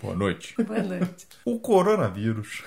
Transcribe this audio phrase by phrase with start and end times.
[0.00, 0.54] Boa noite.
[0.62, 1.28] Boa noite.
[1.44, 2.62] O coronavírus.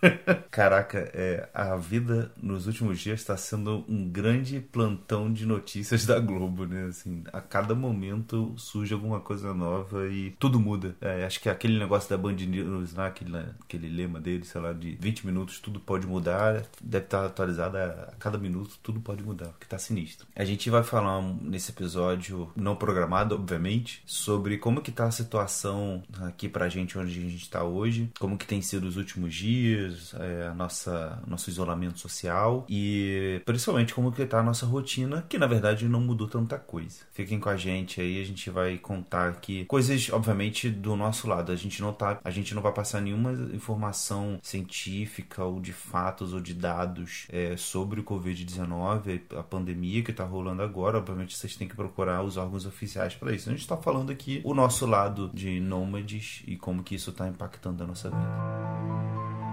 [0.50, 6.18] Caraca, é, a vida nos últimos dias está sendo um grande plantão de notícias da
[6.18, 6.86] Globo, né?
[6.86, 10.96] Assim, a cada momento surge alguma coisa nova e tudo muda.
[11.00, 14.72] É, acho que aquele negócio da Band News lá, aquele, aquele lema dele, sei lá,
[14.72, 16.64] de 20 minutos, tudo pode mudar.
[16.82, 20.26] Deve estar atualizado a, a cada minuto, tudo pode mudar, que tá sinistro.
[20.34, 26.02] A gente vai falar nesse episódio, não programado, obviamente, sobre como que tá a situação
[26.22, 29.85] aqui pra gente onde a gente está hoje, como que tem sido os últimos dias,
[30.18, 35.38] é, a nossa nosso isolamento social e principalmente como que tá a nossa rotina, que
[35.38, 37.00] na verdade não mudou tanta coisa.
[37.12, 41.52] Fiquem com a gente aí, a gente vai contar aqui coisas, obviamente, do nosso lado.
[41.52, 46.32] A gente não tá, a gente não vai passar nenhuma informação científica ou de fatos
[46.32, 50.98] ou de dados é, sobre o Covid-19, a pandemia que tá rolando agora.
[50.98, 53.48] Obviamente, vocês têm que procurar os órgãos oficiais para isso.
[53.48, 57.28] A gente está falando aqui o nosso lado de nômades e como que isso está
[57.28, 59.45] impactando a nossa vida.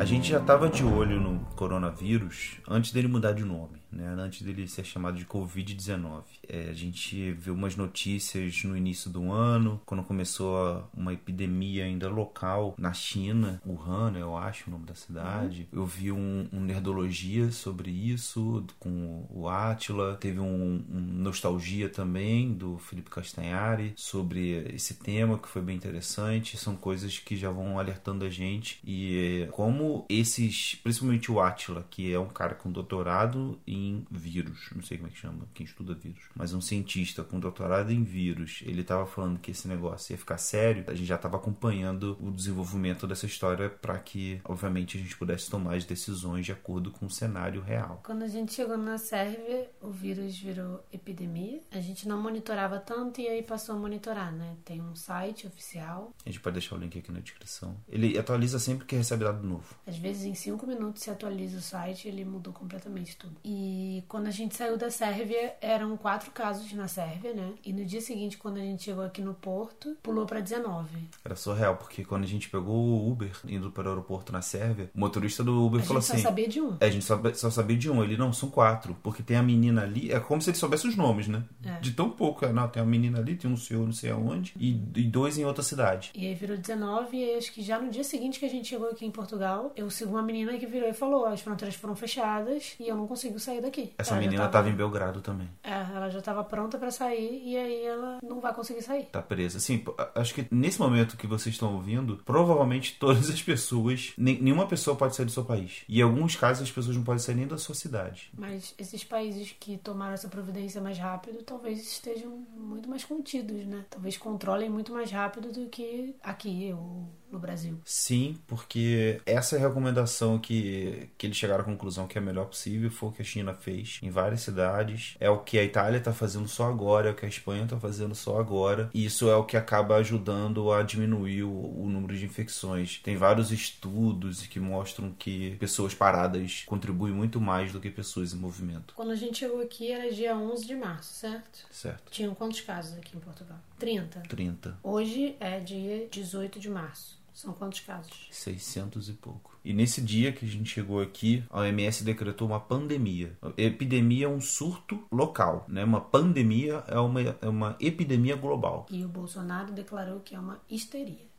[0.00, 4.42] A gente já estava de olho no coronavírus antes dele mudar de nome né, antes
[4.42, 6.22] dele ser chamado de Covid-19.
[6.48, 12.08] É, a gente viu umas notícias no início do ano, quando começou uma epidemia ainda
[12.08, 15.68] local na China, Wuhan, né, eu acho o nome da cidade.
[15.72, 20.16] Eu vi um, um Nerdologia sobre isso, com o Átila.
[20.20, 26.56] Teve um, um, Nostalgia também, do Felipe Castanhari, sobre esse tema, que foi bem interessante.
[26.56, 28.80] São coisas que já vão alertando a gente.
[28.84, 34.06] E é, como esses, principalmente o Átila, que é um cara com doutorado em em
[34.10, 37.90] vírus, não sei como é que chama, quem estuda vírus, mas um cientista com doutorado
[37.90, 41.36] em vírus, ele estava falando que esse negócio ia ficar sério, a gente já estava
[41.36, 46.52] acompanhando o desenvolvimento dessa história para que, obviamente, a gente pudesse tomar as decisões de
[46.52, 48.00] acordo com o cenário real.
[48.04, 51.60] Quando a gente chegou na Sérvia, o vírus virou epidemia.
[51.70, 54.56] A gente não monitorava tanto e aí passou a monitorar, né?
[54.64, 56.12] Tem um site oficial.
[56.24, 57.76] A gente pode deixar o link aqui na descrição.
[57.88, 59.74] Ele atualiza sempre que recebe dado novo.
[59.86, 63.36] Às vezes, em cinco minutos, se atualiza o site, ele mudou completamente tudo.
[63.44, 67.52] E e quando a gente saiu da Sérvia, eram quatro casos na Sérvia, né?
[67.64, 71.08] E no dia seguinte, quando a gente chegou aqui no Porto, pulou para 19.
[71.24, 74.90] Era surreal, porque quando a gente pegou o Uber indo para o aeroporto na Sérvia,
[74.94, 76.76] o motorista do Uber a falou assim: só sabia de um.
[76.80, 78.02] É, a gente só, só sabia de um.
[78.02, 78.96] Ele, não, são quatro.
[79.02, 80.10] Porque tem a menina ali.
[80.10, 81.44] É como se ele soubesse os nomes, né?
[81.64, 81.78] É.
[81.80, 82.46] De tão pouco.
[82.46, 85.44] Não, tem a menina ali, tem um senhor não sei aonde, e, e dois em
[85.44, 86.10] outra cidade.
[86.14, 88.88] E aí virou 19, e acho que já no dia seguinte que a gente chegou
[88.88, 92.74] aqui em Portugal, eu sigo uma menina que virou e falou: as fronteiras foram fechadas
[92.80, 93.92] e eu não consigo sair sair daqui.
[93.98, 95.48] Essa ela menina estava em Belgrado também.
[95.62, 99.04] É, ela já estava pronta para sair e aí ela não vai conseguir sair.
[99.06, 99.60] Tá presa.
[99.60, 99.84] Sim,
[100.14, 105.14] acho que nesse momento que vocês estão ouvindo, provavelmente todas as pessoas, nenhuma pessoa pode
[105.14, 105.84] sair do seu país.
[105.88, 108.30] E em alguns casos as pessoas não podem sair nem da sua cidade.
[108.36, 113.84] Mas esses países que tomaram essa providência mais rápido, talvez estejam muito mais contidos, né?
[113.90, 117.78] Talvez controlem muito mais rápido do que aqui ou no Brasil.
[117.84, 122.46] Sim, porque essa é recomendação que, que eles chegaram à conclusão que é a melhor
[122.46, 125.16] possível foi o que a China fez em várias cidades.
[125.20, 127.78] É o que a Itália está fazendo só agora, é o que a Espanha está
[127.78, 128.90] fazendo só agora.
[128.92, 133.00] E isso é o que acaba ajudando a diminuir o, o número de infecções.
[133.02, 138.36] Tem vários estudos que mostram que pessoas paradas contribuem muito mais do que pessoas em
[138.36, 138.94] movimento.
[138.94, 141.66] Quando a gente chegou aqui era dia 11 de março, certo?
[141.70, 142.10] Certo.
[142.10, 143.58] Tinham quantos casos aqui em Portugal?
[143.78, 144.20] 30.
[144.28, 144.78] 30.
[144.82, 147.19] Hoje é dia 18 de março.
[147.40, 148.28] São quantos casos?
[148.30, 149.58] 600 e pouco.
[149.64, 153.34] E nesse dia que a gente chegou aqui, a OMS decretou uma pandemia.
[153.56, 155.82] Epidemia é um surto local, né?
[155.82, 158.84] Uma pandemia é uma, é uma epidemia global.
[158.90, 161.29] E o Bolsonaro declarou que é uma histeria.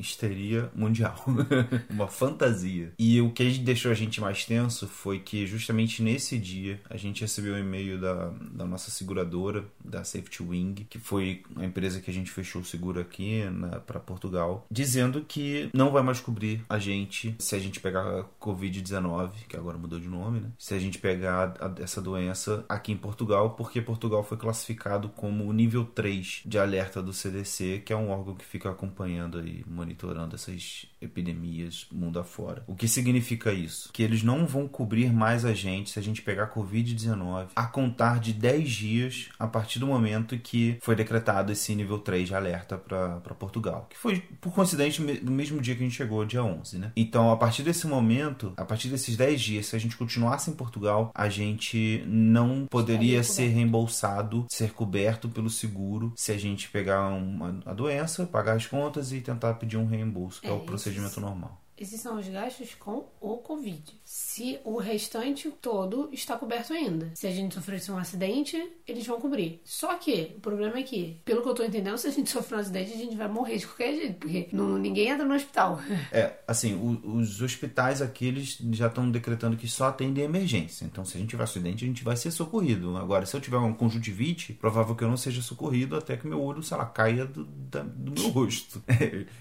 [0.00, 1.24] Histeria mundial.
[1.90, 2.92] uma fantasia.
[2.98, 7.22] E o que deixou a gente mais tenso foi que justamente nesse dia a gente
[7.22, 12.10] recebeu um e-mail da, da nossa seguradora, da Safety Wing, que foi a empresa que
[12.10, 13.42] a gente fechou o seguro aqui
[13.86, 19.30] para Portugal, dizendo que não vai mais cobrir a gente se a gente pegar Covid-19,
[19.48, 20.48] que agora mudou de nome, né?
[20.58, 25.44] Se a gente pegar a, essa doença aqui em Portugal, porque Portugal foi classificado como
[25.44, 29.64] o nível 3 de alerta do CDC, que é um órgão que fica acompanhando aí,
[29.66, 29.89] monitorando
[30.34, 32.62] essas epidemias mundo afora.
[32.66, 33.90] O que significa isso?
[33.92, 38.20] Que eles não vão cobrir mais a gente se a gente pegar Covid-19 a contar
[38.20, 42.76] de 10 dias a partir do momento que foi decretado esse nível 3 de alerta
[42.76, 43.86] para Portugal.
[43.90, 46.92] Que foi, por coincidência, no mesmo dia que a gente chegou, dia 11, né?
[46.96, 50.54] Então, a partir desse momento, a partir desses 10 dias, se a gente continuasse em
[50.54, 57.08] Portugal, a gente não poderia ser reembolsado, ser coberto pelo seguro se a gente pegar
[57.08, 60.60] uma, a doença, pagar as contas e tentar pedir um reembolso, que é, é o
[60.90, 61.58] procedimento normal.
[61.80, 63.82] Esses são os gastos com o Covid.
[64.04, 67.10] Se o restante todo está coberto ainda.
[67.14, 69.62] Se a gente sofresse um acidente, eles vão cobrir.
[69.64, 72.56] Só que o problema é que, pelo que eu tô entendendo, se a gente sofrer
[72.56, 75.80] um acidente, a gente vai morrer de qualquer jeito, porque não, ninguém entra no hospital.
[76.12, 80.84] É, assim, o, os hospitais aqui eles já estão decretando que só atendem emergência.
[80.84, 82.96] Então, se a gente tiver acidente, a gente vai ser socorrido.
[82.96, 86.42] Agora, se eu tiver um conjuntivite, provável que eu não seja socorrido até que meu
[86.42, 88.82] olho, sei lá, caia do, da, do meu rosto.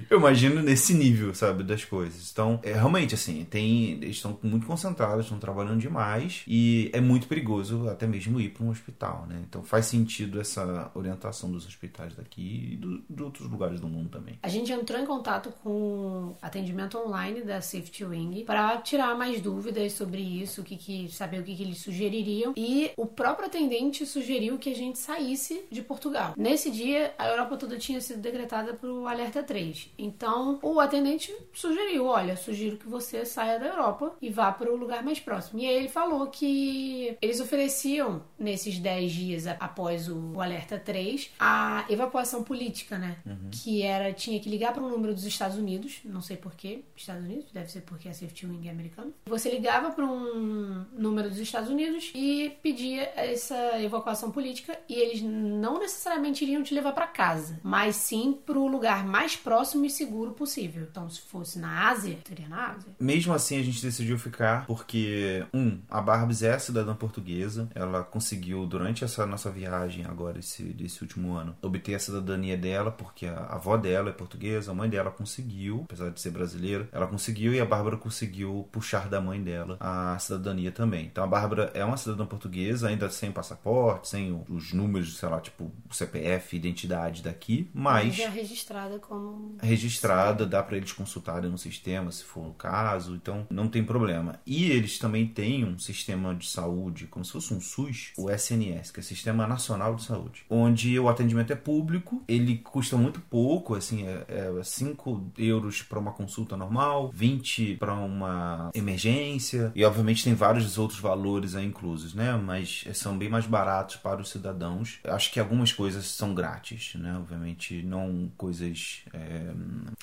[0.10, 2.29] eu imagino nesse nível, sabe, das coisas.
[2.32, 7.28] Então, é, realmente, assim, tem, eles estão muito concentrados, estão trabalhando demais e é muito
[7.28, 9.42] perigoso até mesmo ir para um hospital, né?
[9.48, 14.10] Então, faz sentido essa orientação dos hospitais daqui e do, de outros lugares do mundo
[14.10, 14.38] também.
[14.42, 19.94] A gente entrou em contato com atendimento online da Safety Wing para tirar mais dúvidas
[19.94, 24.06] sobre isso, o que, que saber o que, que eles sugeririam e o próprio atendente
[24.06, 26.34] sugeriu que a gente saísse de Portugal.
[26.38, 29.90] Nesse dia, a Europa toda tinha sido decretada para o alerta 3.
[29.98, 34.76] Então, o atendente sugeriu, olha, sugiro que você saia da Europa e vá para o
[34.76, 35.60] lugar mais próximo.
[35.60, 41.32] E aí ele falou que eles ofereciam nesses 10 dias após o, o alerta 3
[41.40, 43.18] a evacuação política, né?
[43.26, 43.50] Uhum.
[43.52, 47.24] Que era tinha que ligar para um número dos Estados Unidos, não sei porquê, Estados
[47.24, 49.12] Unidos, deve ser porque a Safety Wing é americana.
[49.26, 55.22] Você ligava para um número dos Estados Unidos e pedia essa evacuação política e eles
[55.22, 59.90] não necessariamente iriam te levar para casa, mas sim para o lugar mais próximo e
[59.90, 60.88] seguro possível.
[60.90, 62.94] Então, se fosse na Ásia, seria na Ásia.
[63.00, 67.70] Mesmo assim, a gente decidiu ficar porque, um, a Barbs é cidadã portuguesa.
[67.74, 72.92] Ela conseguiu, durante essa nossa viagem agora, esse, desse último ano, obter a cidadania dela,
[72.92, 77.08] porque a avó dela é portuguesa, a mãe dela conseguiu, apesar de ser brasileira, ela
[77.08, 81.06] conseguiu e a Bárbara conseguiu puxar da mãe dela a cidadania também.
[81.06, 85.40] Então a Bárbara é uma cidadã portuguesa, ainda sem passaporte, sem os números, sei lá,
[85.40, 88.16] tipo CPF, identidade daqui, mas.
[88.16, 89.58] Já registrada como.
[89.62, 94.40] Registrada, dá para eles consultarem no sistema se for o caso, então não tem problema.
[94.46, 98.92] E eles também têm um sistema de saúde, como se fosse um SUS, o SNS,
[98.92, 103.76] que é Sistema Nacional de Saúde, onde o atendimento é público, ele custa muito pouco,
[103.76, 110.24] assim, é 5 é euros para uma consulta normal, 20 para uma emergência, e obviamente
[110.24, 112.36] tem vários outros valores aí inclusos, né?
[112.36, 115.00] Mas são bem mais baratos para os cidadãos.
[115.04, 117.16] Acho que algumas coisas são grátis, né?
[117.18, 119.52] Obviamente não coisas é,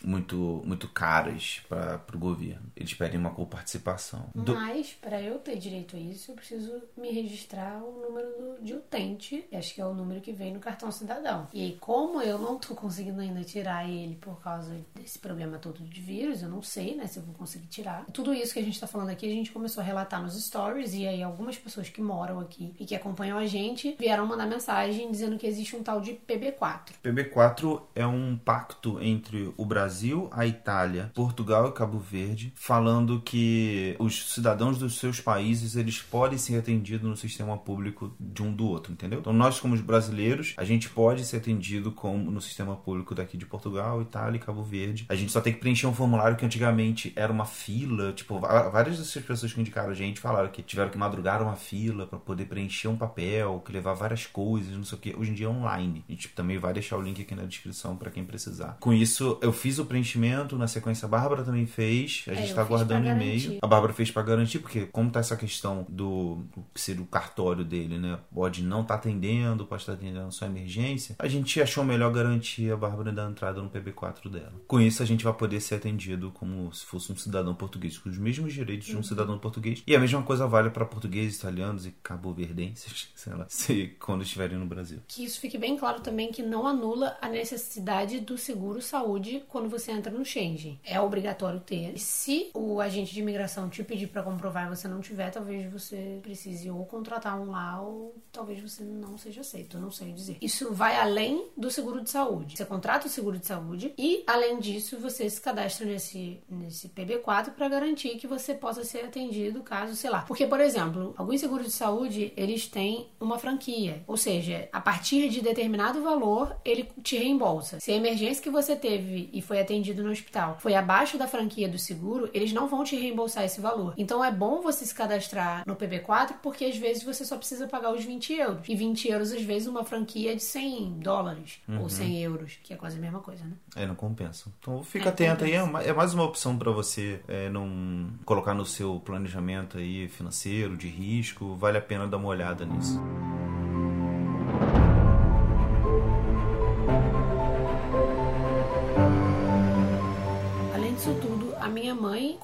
[0.05, 1.61] muito, muito caras
[2.07, 2.67] para o governo.
[2.77, 4.31] Eles pedem uma coparticipação.
[4.35, 4.55] Do...
[4.55, 9.47] Mas, para eu ter direito a isso, eu preciso me registrar o número de utente,
[9.53, 11.49] acho que é o número que vem no cartão cidadão.
[11.53, 15.83] E aí, como eu não tô conseguindo ainda tirar ele por causa desse problema todo
[15.83, 18.05] de vírus, eu não sei, né, se eu vou conseguir tirar.
[18.13, 20.95] Tudo isso que a gente tá falando aqui, a gente começou a relatar nos stories
[20.95, 25.11] e aí algumas pessoas que moram aqui e que acompanham a gente vieram mandar mensagem
[25.11, 26.93] dizendo que existe um tal de PB4.
[27.03, 33.97] PB4 é um pacto entre o Brasil, a Itália, Portugal e Cabo Verde, falando que
[33.99, 38.67] os cidadãos dos seus países eles podem ser atendidos no sistema público de um do
[38.67, 39.21] outro, entendeu?
[39.21, 43.47] Então nós como brasileiros, a gente pode ser atendido como no sistema público daqui de
[43.47, 45.07] Portugal, Itália e Cabo Verde.
[45.09, 48.99] A gente só tem que preencher um formulário que antigamente era uma fila, tipo, várias
[48.99, 52.47] dessas pessoas que indicaram a gente falaram que tiveram que madrugar uma fila para poder
[52.47, 55.17] preencher um papel, que levar várias coisas, não sei o que.
[55.17, 56.05] Hoje em dia é online.
[56.09, 58.77] A gente também vai deixar o link aqui na descrição para quem precisar.
[58.81, 62.25] Com isso, eu fiz o preenchimento, na sequência a Bárbara também fez.
[62.27, 63.59] A gente é, tá aguardando o e-mail.
[63.63, 66.45] A Bárbara fez para garantir, porque como tá essa questão do
[66.75, 68.19] ser o cartório dele, né?
[68.35, 71.17] Pode não tá atendendo, pode estar tá atendendo só emergência.
[71.19, 74.53] A gente achou melhor garantir a Bárbara da entrada no PB4 dela.
[74.67, 78.09] Com isso, a gente vai poder ser atendido como se fosse um cidadão português, com
[78.09, 79.03] os mesmos direitos de um uhum.
[79.03, 79.83] cidadão português.
[79.87, 84.59] E a mesma coisa vale para portugueses, italianos e cabo-verdenses, sei lá, se, quando estiverem
[84.59, 85.01] no Brasil.
[85.07, 89.69] Que isso fique bem claro também que não anula a necessidade do seguro saúde quando
[89.69, 90.81] você entra no Schengen.
[90.85, 91.95] É obrigatório ter.
[91.95, 95.71] E se o agente de imigração te pedir para comprovar e você não tiver, talvez
[95.71, 100.37] você precise ou contratar um lá ou talvez você não seja aceito, não sei dizer.
[100.41, 102.57] Isso vai além do seguro de saúde.
[102.57, 107.51] Você contrata o seguro de saúde e, além disso, você se cadastra nesse, nesse PB4
[107.51, 110.23] para garantir que você possa ser atendido caso, sei lá.
[110.23, 114.03] Porque, por exemplo, alguns seguros de saúde, eles têm uma franquia.
[114.07, 117.81] Ou seja, a partir de determinado valor, ele te reembolsa.
[117.81, 121.69] Se a emergência que você teve e foi atendido no hospital foi abaixo da franquia
[121.69, 123.95] do seguro, eles não vão te reembolsar esse valor.
[123.99, 127.93] Então é bom você se cadastrar no PB4 porque às vezes você só precisa pagar
[127.93, 128.69] os 20 euros.
[128.69, 131.83] E 20 euros, às vezes, uma franquia é de 100 dólares uhum.
[131.83, 133.53] ou 100 euros, que é quase a mesma coisa, né?
[133.75, 134.51] É, não compensa.
[134.59, 138.55] Então fica é, atento aí, é, é mais uma opção para você é, não colocar
[138.55, 141.55] no seu planejamento aí financeiro, de risco.
[141.57, 142.99] Vale a pena dar uma olhada nisso.
[142.99, 143.86] Além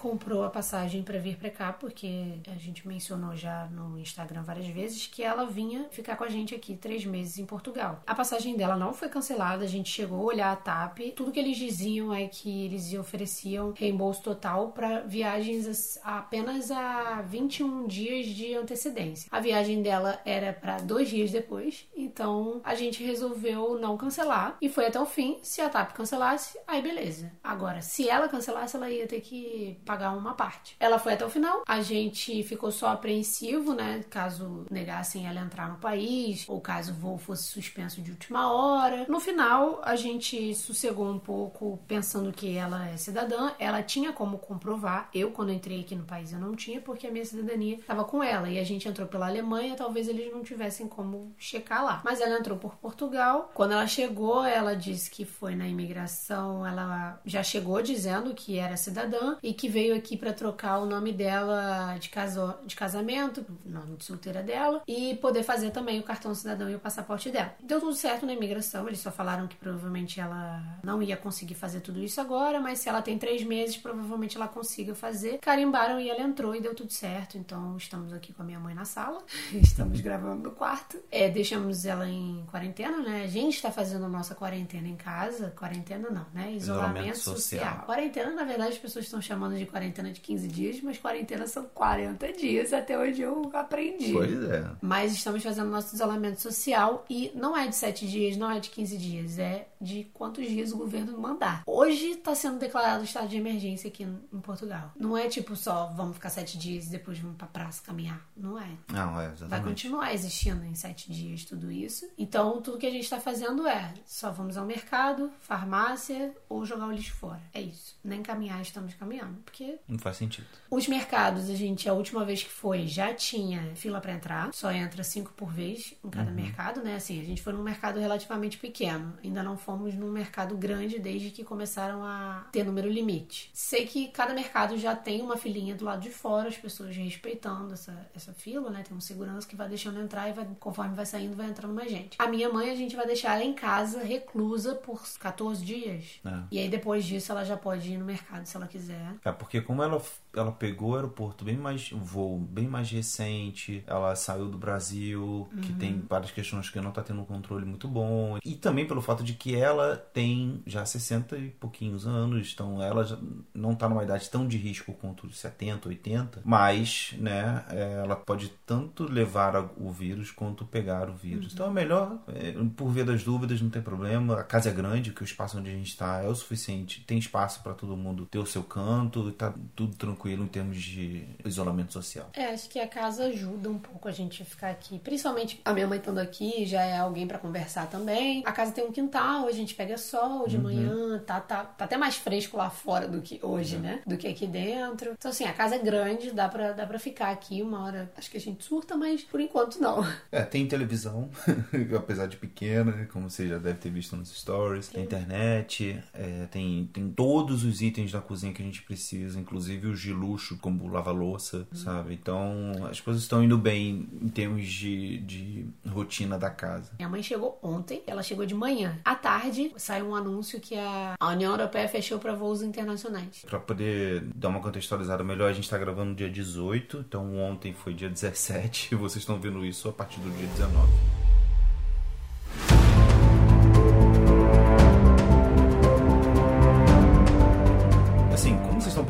[0.02, 4.66] comprou a passagem para vir para cá, porque a gente mencionou já no Instagram várias
[4.66, 8.02] vezes que ela vinha ficar com a gente aqui três meses em Portugal.
[8.04, 11.12] A passagem dela não foi cancelada, a gente chegou a olhar a TAP.
[11.14, 17.87] Tudo que eles diziam é que eles ofereciam reembolso total para viagens apenas a 21
[17.87, 19.28] dias de antecedência.
[19.30, 24.68] A viagem dela era para dois dias depois, então a gente resolveu não cancelar e
[24.68, 25.38] foi até o fim.
[25.42, 27.30] Se a TAP cancelasse, aí beleza.
[27.44, 30.75] Agora, se ela cancelasse, ela ia ter que pagar uma parte.
[30.81, 34.03] Ela foi até o final, a gente ficou só apreensivo, né?
[34.09, 39.05] Caso negassem ela entrar no país, ou caso o voo fosse suspenso de última hora.
[39.07, 43.51] No final, a gente sossegou um pouco pensando que ela é cidadã.
[43.59, 45.11] Ela tinha como comprovar.
[45.13, 48.23] Eu, quando entrei aqui no país, eu não tinha, porque a minha cidadania estava com
[48.23, 48.49] ela.
[48.49, 52.01] E a gente entrou pela Alemanha, talvez eles não tivessem como checar lá.
[52.03, 53.51] Mas ela entrou por Portugal.
[53.53, 56.67] Quando ela chegou, ela disse que foi na imigração.
[56.67, 61.12] Ela já chegou dizendo que era cidadã e que veio aqui para trocar o nome
[61.12, 66.03] dela de, caso, de casamento, o nome de solteira dela, e poder fazer também o
[66.03, 67.55] cartão cidadão e o passaporte dela.
[67.62, 71.81] Deu tudo certo na imigração, eles só falaram que provavelmente ela não ia conseguir fazer
[71.81, 75.39] tudo isso agora, mas se ela tem três meses, provavelmente ela consiga fazer.
[75.39, 77.39] Carimbaram e ela entrou e deu tudo certo.
[77.39, 79.23] Então estamos aqui com a minha mãe na sala,
[79.53, 80.99] estamos gravando no quarto.
[81.11, 83.25] É, deixamos ela em quarentena, né?
[83.25, 85.53] A gente está fazendo a nossa quarentena em casa.
[85.57, 86.53] Quarentena não, né?
[86.53, 87.61] Isolamento, Isolamento social.
[87.65, 87.87] social.
[87.87, 91.64] Quarentena, na verdade, as pessoas estão chamando de quarentena de 15 dias, mas quarentena são
[91.64, 94.12] 40 dias, até onde eu aprendi.
[94.12, 94.71] Pois é.
[94.81, 98.71] Mas estamos fazendo nosso isolamento social e não é de 7 dias, não é de
[98.71, 101.62] 15 dias, é de quantos dias o governo mandar.
[101.67, 104.93] Hoje está sendo declarado estado de emergência aqui em Portugal.
[104.97, 108.21] Não é tipo só vamos ficar 7 dias e depois vamos pra praça caminhar.
[108.37, 108.69] Não é.
[108.93, 109.49] Não, é exatamente.
[109.49, 112.09] Vai continuar existindo em 7 dias tudo isso.
[112.19, 116.87] Então, tudo que a gente está fazendo é só vamos ao mercado, farmácia ou jogar
[116.87, 117.41] o lixo fora.
[117.55, 117.97] É isso.
[118.05, 119.78] Nem caminhar estamos caminhando, porque...
[119.88, 120.47] Não faz sentido.
[120.71, 124.52] Os mercados, a gente, a última vez que foi, já tinha fila para entrar.
[124.52, 126.37] Só entra cinco por vez em cada uhum.
[126.37, 126.97] mercado, né?
[126.97, 129.14] Assim, a gente foi num mercado relativamente pequeno.
[129.23, 133.50] Ainda não fomos num mercado grande desde que começaram a ter número limite.
[133.52, 137.75] Sei que cada mercado já tem uma filinha do lado de fora, as pessoas respeitando
[137.75, 138.83] essa, essa fila, né?
[138.83, 141.90] Tem um segurança que vai deixando entrar e vai, conforme vai saindo, vai entrando mais
[141.90, 142.16] gente.
[142.19, 146.21] A minha mãe, a gente vai deixar ela em casa, reclusa, por 14 dias.
[146.25, 146.42] É.
[146.50, 149.14] E aí depois disso ela já pode ir no mercado se ela quiser.
[149.25, 150.01] É, porque como ela,
[150.35, 151.93] ela pegou o aeroporto bem mais.
[151.93, 155.61] um voo bem mais recente, ela saiu do Brasil, uhum.
[155.61, 158.39] que tem várias questões que não tá tendo um controle muito bom.
[158.45, 163.05] E também pelo fato de que ela tem já 60 e pouquinhos anos, então ela
[163.05, 163.19] já
[163.55, 168.49] não tá numa idade tão de risco quanto 70, 80, mas, né, é, ela pode
[168.67, 171.47] tanto levar o vírus quanto pegar o vírus.
[171.47, 171.51] Uhum.
[171.53, 174.41] Então é melhor, é, por via das dúvidas, não tem problema.
[174.41, 177.19] A casa é grande, que o espaço onde a gente está é o suficiente, tem
[177.19, 181.93] espaço para todo mundo ter o seu canto, tá tudo tranquilo em termos de isolamento
[181.93, 182.31] social.
[182.33, 185.87] É, acho que a casa ajuda um pouco a gente ficar aqui, principalmente a minha
[185.87, 188.43] mãe estando aqui, já é alguém para conversar também.
[188.45, 190.62] A casa tem um quintal, a gente pega sol de uhum.
[190.62, 193.83] manhã, tá, tá, tá até mais fresco lá fora do que hoje, uhum.
[193.83, 194.02] né?
[194.07, 195.12] Do que aqui dentro.
[195.12, 198.11] Então, assim, a casa é grande, dá pra, dá pra ficar aqui uma hora.
[198.17, 200.07] Acho que a gente surta, mas por enquanto não.
[200.31, 201.31] É, tem televisão,
[201.97, 204.88] apesar de pequena, como você já deve ter visto nos stories.
[204.88, 209.87] Tem internet, é, tem, tem todos os itens da cozinha que a gente precisa, inclusive
[209.87, 212.14] os de luxo, como lava-louça, sabe?
[212.14, 216.90] Então, as coisas estão indo bem em termos de, de rotina da casa.
[216.99, 218.99] Minha mãe chegou ontem, ela chegou de manhã.
[219.04, 223.45] À tarde, saiu um anúncio que a, a União Europeia fechou para voos internacionais.
[223.49, 227.73] Para poder dar uma contextualizada melhor, a gente está gravando no dia 18, então ontem
[227.73, 231.22] foi dia 17 e vocês estão vendo isso a partir do dia 19.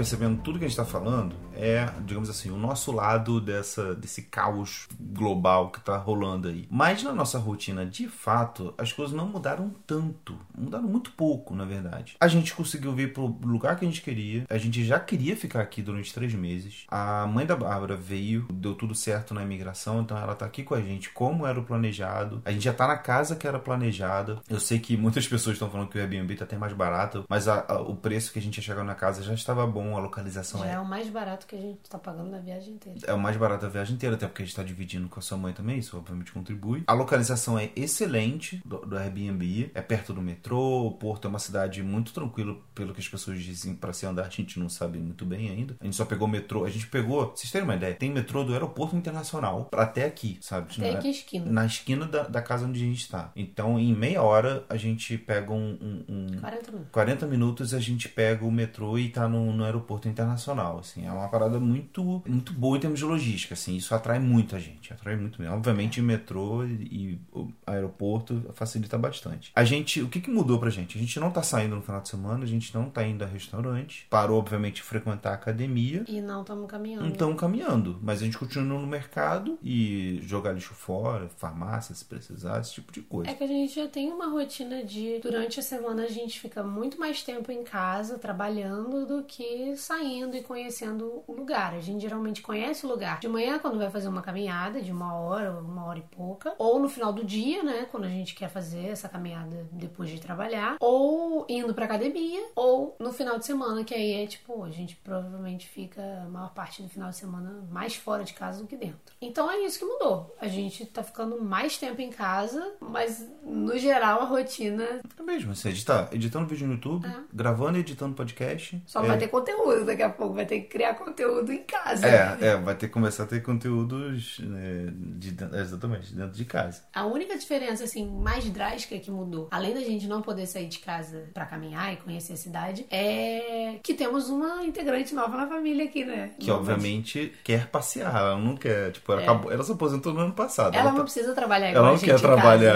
[0.03, 4.23] Percebendo tudo que a gente está falando é, digamos assim, o nosso lado dessa, desse
[4.23, 6.67] caos global que está rolando aí.
[6.71, 10.37] Mas na nossa rotina, de fato, as coisas não mudaram tanto.
[10.57, 12.17] Mudaram muito pouco, na verdade.
[12.21, 14.45] A gente conseguiu vir pro lugar que a gente queria.
[14.49, 16.85] A gente já queria ficar aqui durante três meses.
[16.89, 20.75] A mãe da Bárbara veio, deu tudo certo na imigração, então ela tá aqui com
[20.75, 22.43] a gente como era o planejado.
[22.45, 24.41] A gente já tá na casa que era planejada.
[24.49, 27.49] Eu sei que muitas pessoas estão falando que o Airbnb tá até mais barato, mas
[27.49, 30.01] a, a, o preço que a gente ia chegar na casa já estava bom, a
[30.01, 30.73] localização Já é.
[30.75, 32.99] é o mais barato que a gente tá pagando na viagem inteira.
[33.07, 35.23] É o mais barato da viagem inteira, até porque a gente tá dividindo com a
[35.23, 36.85] sua mãe também, isso obviamente contribui.
[36.87, 41.39] A localização é excelente do, do Airbnb, é perto do metrô, o Porto é uma
[41.39, 44.99] cidade muito tranquila, pelo que as pessoas dizem para se andar, a gente não sabe
[44.99, 45.77] muito bem ainda.
[45.81, 48.53] A gente só pegou metrô, a gente pegou, vocês terem uma ideia, tem metrô do
[48.53, 50.73] aeroporto internacional até aqui, sabe?
[50.77, 51.51] Até aqui esquina.
[51.51, 53.31] Na esquina da, da casa onde a gente tá.
[53.37, 55.79] Então, em meia hora, a gente pega um.
[55.81, 56.93] um, um 40 minutos.
[56.93, 61.07] 40 minutos a gente pega o metrô e tá no, no aeroporto aeroporto internacional, assim.
[61.07, 63.77] É uma parada muito, muito boa em termos de logística, assim.
[63.77, 65.55] Isso atrai muita gente, atrai muito mesmo.
[65.55, 67.19] Obviamente, o metrô e
[67.67, 69.51] aeroporto facilita bastante.
[69.55, 70.97] A gente, o que, que mudou pra gente?
[70.97, 73.27] A gente não tá saindo no final de semana, a gente não tá indo a
[73.27, 76.05] restaurante, parou, obviamente, de frequentar a academia.
[76.09, 77.03] E não estamos caminhando.
[77.03, 82.05] Não estamos caminhando, mas a gente continua no mercado e jogar lixo fora, farmácia, se
[82.05, 83.31] precisar, esse tipo de coisa.
[83.31, 86.63] É que a gente já tem uma rotina de, durante a semana, a gente fica
[86.63, 91.75] muito mais tempo em casa, trabalhando, do que saindo e conhecendo o lugar.
[91.75, 95.15] A gente geralmente conhece o lugar de manhã, quando vai fazer uma caminhada de uma
[95.15, 98.49] hora, uma hora e pouca, ou no final do dia, né, quando a gente quer
[98.49, 103.85] fazer essa caminhada depois de trabalhar, ou indo pra academia, ou no final de semana,
[103.85, 107.65] que aí é tipo, a gente provavelmente fica a maior parte do final de semana
[107.71, 109.15] mais fora de casa do que dentro.
[109.21, 110.35] Então é isso que mudou.
[110.41, 115.01] A gente tá ficando mais tempo em casa, mas no geral a rotina.
[115.19, 117.15] É mesmo, você editar, editando vídeo no YouTube, É.
[117.33, 118.81] gravando e editando podcast.
[118.87, 122.07] Só é, vai ter conteúdo daqui a pouco, vai ter que criar conteúdo em casa.
[122.07, 126.45] É, é, vai ter que começar a ter conteúdos né, de, dentro- exatamente, dentro de
[126.45, 126.83] casa.
[126.95, 130.79] A única diferença, assim, mais drástica que mudou, além da gente não poder sair de
[130.79, 135.85] casa pra caminhar e conhecer a cidade, é que temos uma integrante nova na família
[135.85, 136.31] aqui, né?
[136.39, 140.21] Que Não, obviamente quer passear, ela não quer, tipo, ela, acabou, ela se aposentou no
[140.21, 140.75] ano passado.
[140.75, 142.23] Ela tá- não precisa trabalhar igual Ela a não gente quer casa.
[142.27, 142.75] trabalhar.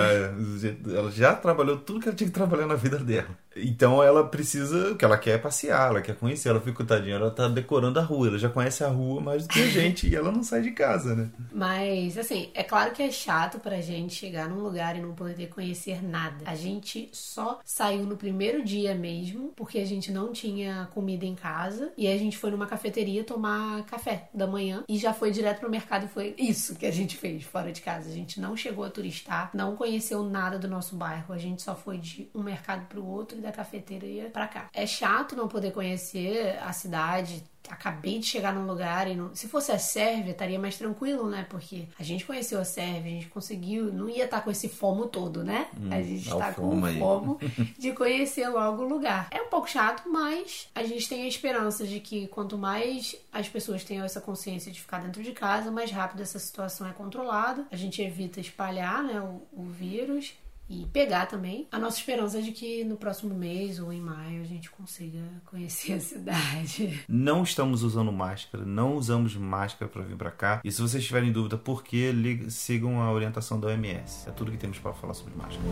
[0.95, 3.29] Ela já trabalhou tudo que ela tinha que trabalhar na vida dela.
[3.57, 4.93] Então ela precisa.
[4.93, 6.49] O que ela quer é passear, ela quer conhecer.
[6.49, 8.29] Ela fica, tadinha, ela tá decorando a rua.
[8.29, 10.71] Ela já conhece a rua mais do que a gente e ela não sai de
[10.73, 11.31] casa, né?
[11.53, 15.49] Mas, assim, é claro que é chato pra gente chegar num lugar e não poder
[15.49, 16.45] conhecer nada.
[16.47, 21.35] A gente só saiu no primeiro dia mesmo, porque a gente não tinha comida em
[21.35, 21.93] casa.
[21.97, 25.71] E a gente foi numa cafeteria tomar café da manhã e já foi direto pro
[25.71, 28.09] mercado e foi isso que a gente fez fora de casa.
[28.09, 31.33] A gente não chegou a turistar, não conheceu nada do nosso bairro.
[31.33, 34.69] A gente só foi de um mercado pro outro da cafeteria pra cá.
[34.75, 39.35] É chato não poder conhecer a cidade, acabei de chegar num lugar e não...
[39.35, 41.47] se fosse a Sérvia estaria mais tranquilo, né?
[41.49, 45.07] Porque a gente conheceu a Sérvia, a gente conseguiu, não ia estar com esse fomo
[45.07, 45.69] todo, né?
[45.91, 47.41] a gente dá o tá com fomo o fomo
[47.79, 49.29] de conhecer logo o lugar.
[49.31, 53.49] É um pouco chato, mas a gente tem a esperança de que quanto mais as
[53.49, 57.67] pessoas tenham essa consciência de ficar dentro de casa, mais rápido essa situação é controlada.
[57.71, 60.35] A gente evita espalhar, né, o, o vírus
[60.69, 61.67] e pegar também.
[61.71, 65.21] A nossa esperança é de que no próximo mês ou em maio a gente consiga
[65.45, 67.05] conhecer a cidade.
[67.09, 70.61] Não estamos usando máscara, não usamos máscara para vir para cá.
[70.65, 74.29] E se vocês tiverem dúvida por que, liga- sigam a orientação da OMS.
[74.29, 75.63] É tudo que temos para falar sobre máscara.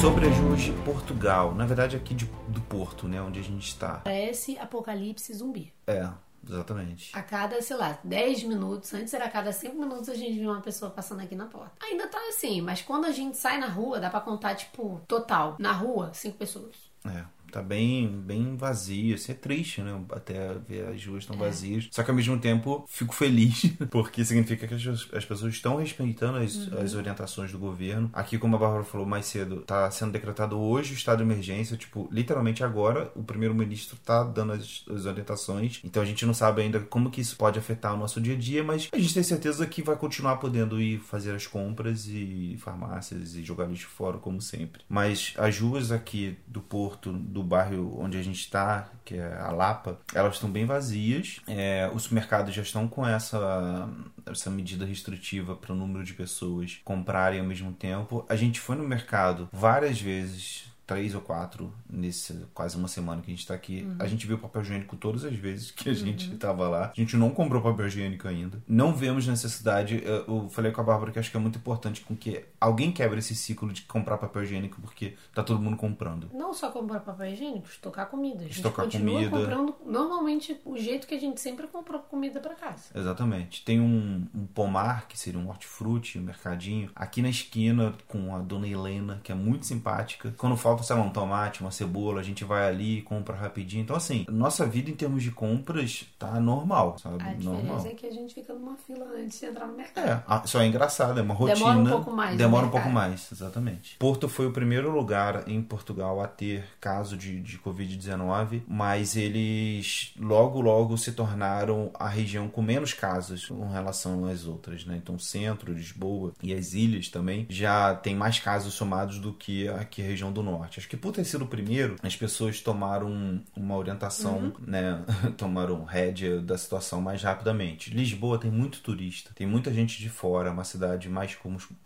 [0.00, 3.66] Sobre as ruas de Portugal, na verdade aqui de- do Porto, né, onde a gente
[3.66, 4.00] está.
[4.04, 5.72] Parece apocalipse zumbi.
[5.86, 6.06] É,
[6.48, 7.16] exatamente.
[7.16, 10.50] A cada, sei lá, 10 minutos, antes era a cada 5 minutos a gente via
[10.50, 11.72] uma pessoa passando aqui na porta.
[11.82, 15.56] Ainda tá assim, mas quando a gente sai na rua, dá pra contar, tipo, total.
[15.58, 16.74] Na rua, 5 pessoas.
[17.06, 17.24] É,
[17.54, 19.14] tá bem, bem vazio.
[19.14, 20.04] Assim, é triste, né?
[20.10, 21.88] Até ver as ruas tão vazias.
[21.92, 26.38] Só que ao mesmo tempo fico feliz, porque significa que as, as pessoas estão respeitando
[26.38, 28.10] as, as orientações do governo.
[28.12, 31.76] Aqui, como a Bárbara falou mais cedo, tá sendo decretado hoje o estado de emergência.
[31.76, 35.80] Tipo, literalmente agora o primeiro-ministro tá dando as, as orientações.
[35.84, 38.38] Então a gente não sabe ainda como que isso pode afetar o nosso dia a
[38.38, 42.56] dia, mas a gente tem certeza que vai continuar podendo ir fazer as compras e
[42.58, 44.82] farmácias e jogar lixo fora, como sempre.
[44.88, 49.50] Mas as ruas aqui do Porto, do bairro onde a gente está, que é a
[49.50, 51.40] Lapa, elas estão bem vazias.
[51.46, 53.88] É, os supermercados já estão com essa,
[54.26, 58.24] essa medida restritiva para o número de pessoas comprarem ao mesmo tempo.
[58.28, 63.30] A gente foi no mercado várias vezes três ou quatro nesse quase uma semana que
[63.30, 63.86] a gente tá aqui.
[63.98, 66.92] A gente viu papel higiênico todas as vezes que a gente tava lá.
[66.96, 68.62] A gente não comprou papel higiênico ainda.
[68.68, 70.02] Não vemos necessidade.
[70.04, 73.18] Eu falei com a Bárbara que acho que é muito importante com que alguém quebre
[73.18, 76.28] esse ciclo de comprar papel higiênico porque tá todo mundo comprando.
[76.32, 78.40] Não só comprar papel higiênico, estocar comida.
[78.40, 79.38] A gente Estocar continua comida.
[79.38, 82.84] comprando normalmente o jeito que a gente sempre comprou comida pra casa.
[82.94, 83.64] Exatamente.
[83.64, 88.38] Tem um, um pomar, que seria um hortifruti, um mercadinho, aqui na esquina com a
[88.40, 90.34] dona Helena, que é muito simpática.
[90.36, 93.82] Quando falta, sei lá, um tomate, uma cebola, a gente vai ali e compra rapidinho.
[93.82, 97.16] Então, assim, nossa vida em termos de compras tá normal, sabe?
[97.16, 97.86] A diferença normal.
[97.86, 100.24] é que a gente fica numa fila antes de entrar no mercado.
[100.28, 101.54] É, só é engraçado, é uma rotina.
[101.56, 103.96] Demora um pouco mais Demora um pouco mais, exatamente.
[103.98, 110.12] Porto foi o primeiro lugar em Portugal a ter caso de, de Covid-19, mas eles
[110.18, 114.96] logo, logo se tornaram a região com menos casos em relação às outras, né?
[114.96, 119.68] Então, o centro, Lisboa e as ilhas também já tem mais casos somados do que
[119.68, 120.63] aqui a região do norte.
[120.64, 120.80] Norte.
[120.80, 124.52] Acho que por ter sido o primeiro, as pessoas tomaram uma orientação, uhum.
[124.66, 125.02] né?
[125.36, 127.90] tomaram rédea da situação mais rapidamente.
[127.90, 131.38] Lisboa tem muito turista, tem muita gente de fora, é uma cidade mais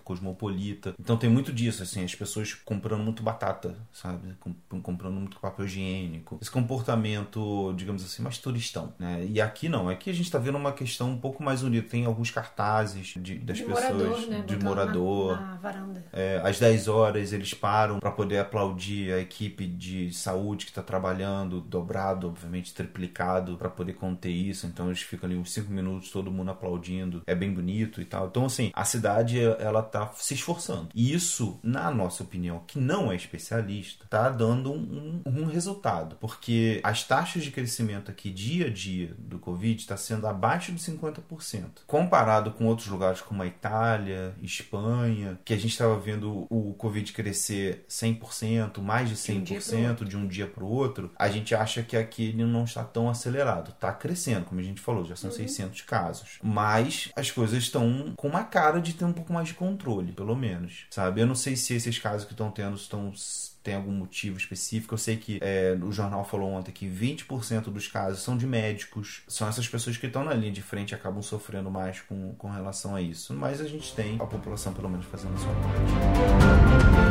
[0.04, 0.94] cosmopolita.
[0.98, 4.34] Então tem muito disso, assim, as pessoas comprando muito batata, sabe?
[4.82, 6.38] Comprando muito papel higiênico.
[6.40, 9.26] Esse comportamento, digamos assim, mais turistão, né?
[9.28, 11.86] E aqui não, aqui a gente tá vendo uma questão um pouco mais unida.
[11.88, 14.44] Tem alguns cartazes de, das de pessoas, morador, né?
[14.46, 15.36] de morador.
[15.36, 16.04] Na, na varanda.
[16.12, 18.67] É, às 10 horas eles param para poder aplaudir
[19.12, 24.66] a equipe de saúde que está trabalhando, dobrado, obviamente triplicado, para poder conter isso.
[24.66, 27.22] Então eles ficam ali uns 5 minutos, todo mundo aplaudindo.
[27.26, 28.26] É bem bonito e tal.
[28.28, 30.88] Então, assim, a cidade ela tá se esforçando.
[30.94, 36.16] E isso, na nossa opinião, que não é especialista, tá dando um, um, um resultado.
[36.20, 40.81] Porque as taxas de crescimento aqui dia a dia do Covid está sendo abaixo de
[40.81, 41.83] 50%.
[41.87, 47.12] Comparado com outros lugares como a Itália, Espanha, que a gente estava vendo o Covid
[47.12, 51.96] crescer 100%, mais de 100% de um dia para o outro, a gente acha que
[51.96, 53.70] aqui ele não está tão acelerado.
[53.70, 55.36] Está crescendo, como a gente falou, já são uhum.
[55.36, 56.38] 600 casos.
[56.42, 60.36] Mas as coisas estão com uma cara de ter um pouco mais de controle, pelo
[60.36, 61.20] menos, sabe?
[61.20, 63.12] Eu não sei se esses casos que estão tendo estão
[63.68, 64.94] tem algum motivo específico.
[64.94, 69.22] Eu sei que é, o jornal falou ontem que 20% dos casos são de médicos.
[69.28, 72.48] São essas pessoas que estão na linha de frente e acabam sofrendo mais com, com
[72.48, 73.34] relação a isso.
[73.34, 77.07] Mas a gente tem a população, pelo menos, fazendo a sua parte.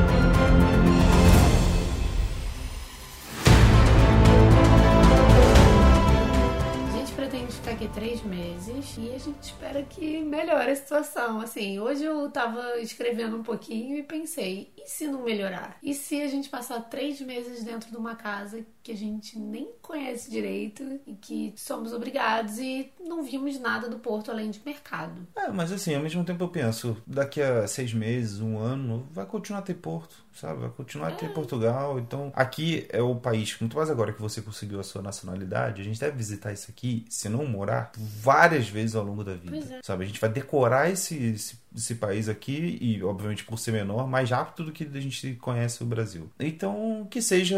[7.78, 11.40] Daqui três meses e a gente espera que melhore a situação.
[11.40, 15.78] Assim, hoje eu tava escrevendo um pouquinho e pensei, e se não melhorar?
[15.84, 19.70] E se a gente passar três meses dentro de uma casa que a gente nem
[19.82, 25.28] conhece direito e que somos obrigados e não vimos nada do Porto além de mercado?
[25.36, 29.26] É, mas assim, ao mesmo tempo eu penso, daqui a seis meses, um ano, vai
[29.26, 30.62] continuar a ter Porto sabe?
[30.62, 31.30] Vai continuar a ter é.
[31.30, 32.00] Portugal.
[32.00, 35.84] Então, aqui é o país, muito mais agora que você conseguiu a sua nacionalidade, a
[35.84, 39.76] gente deve visitar isso aqui, se não morar, várias vezes ao longo da vida.
[39.76, 39.80] É.
[39.84, 40.04] Sabe?
[40.04, 44.30] A gente vai decorar esse, esse desse país aqui e, obviamente, por ser menor, mais
[44.30, 46.30] rápido do que a gente conhece o Brasil.
[46.40, 47.58] Então, que seja.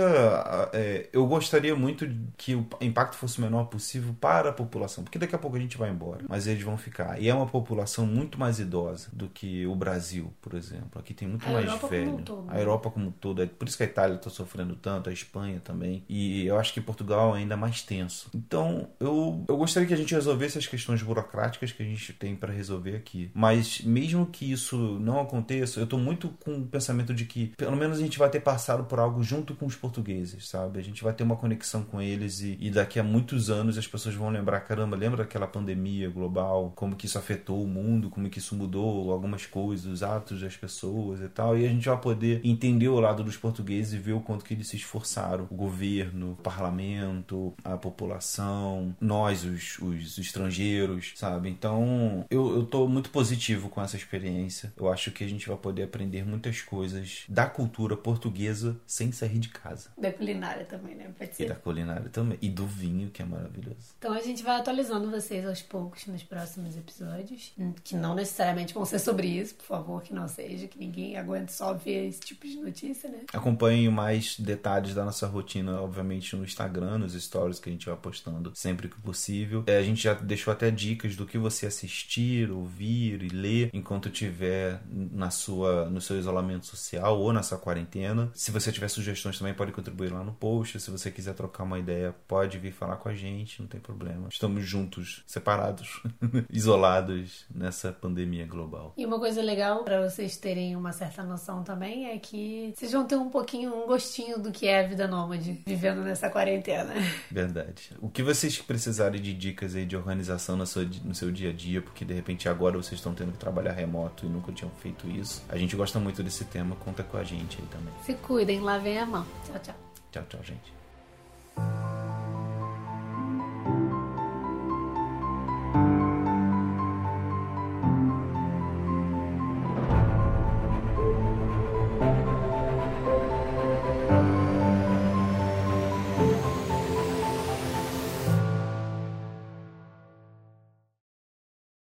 [0.74, 5.20] É, eu gostaria muito que o impacto fosse o menor possível para a população, porque
[5.20, 7.22] daqui a pouco a gente vai embora, mas eles vão ficar.
[7.22, 11.00] E é uma população muito mais idosa do que o Brasil, por exemplo.
[11.00, 12.06] Aqui tem muito a mais Europa velho.
[12.06, 12.54] Como um todo, né?
[12.54, 13.42] A Europa como um todo.
[13.44, 16.04] É por isso que a Itália está sofrendo tanto, a Espanha também.
[16.10, 18.30] E eu acho que Portugal é ainda mais tenso.
[18.34, 22.36] Então, eu, eu gostaria que a gente resolvesse as questões burocráticas que a gente tem
[22.36, 23.32] para resolver aqui.
[23.34, 27.48] Mas mesmo mesmo que isso não aconteça, eu tô muito com o pensamento de que
[27.56, 30.80] pelo menos a gente vai ter passado por algo junto com os portugueses, sabe?
[30.80, 33.86] A gente vai ter uma conexão com eles e, e daqui a muitos anos as
[33.86, 38.30] pessoas vão lembrar, caramba, lembra aquela pandemia global, como que isso afetou o mundo, como
[38.30, 42.00] que isso mudou algumas coisas, os atos das pessoas e tal, e a gente vai
[42.00, 45.56] poder entender o lado dos portugueses e ver o quanto que eles se esforçaram, o
[45.56, 51.50] governo, o parlamento, a população, nós, os, os estrangeiros, sabe?
[51.50, 54.74] Então, eu, eu tô muito positivo com essa experiência.
[54.78, 59.40] Eu acho que a gente vai poder aprender muitas coisas da cultura portuguesa sem sair
[59.40, 59.92] de casa.
[59.98, 61.12] Da culinária também, né?
[61.18, 61.46] Pode ser.
[61.46, 62.38] E da culinária também.
[62.42, 63.94] E do vinho, que é maravilhoso.
[63.98, 67.54] Então a gente vai atualizando vocês aos poucos nos próximos episódios.
[67.84, 71.52] Que não necessariamente vão ser sobre isso, por favor, que não seja, que ninguém aguente
[71.54, 73.22] só ver esse tipo de notícia, né?
[73.34, 77.98] Acompanhe mais detalhes da nossa rotina, obviamente, no Instagram, nos stories que a gente vai
[77.98, 79.64] postando sempre que possível.
[79.68, 84.10] É, a gente já deixou até dicas do que você assistir, ouvir e ler enquanto
[84.10, 88.30] tiver na sua, no seu isolamento social ou na sua quarentena.
[88.34, 90.80] Se você tiver sugestões também pode contribuir lá no post.
[90.80, 94.28] Se você quiser trocar uma ideia, pode vir falar com a gente, não tem problema.
[94.30, 96.02] Estamos juntos, separados,
[96.52, 98.94] isolados nessa pandemia global.
[98.98, 103.06] E uma coisa legal para vocês terem uma certa noção também é que vocês vão
[103.06, 106.94] ter um pouquinho, um gostinho do que é a vida nômade vivendo nessa quarentena.
[107.32, 107.92] Verdade.
[108.00, 111.54] O que vocês precisarem de dicas aí de organização no seu, no seu dia a
[111.54, 114.72] dia, porque de repente agora vocês estão tendo que trabalhar lugar remoto e nunca tinham
[114.82, 116.76] feito isso, a gente gosta muito desse tema.
[116.76, 117.94] Conta com a gente aí também.
[118.04, 119.26] Se cuidem, lavem a mão.
[119.46, 119.76] Tchau, tchau.
[120.12, 122.09] Tchau, tchau, gente.